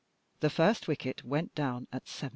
[0.39, 2.29] The first wicket went down at 70.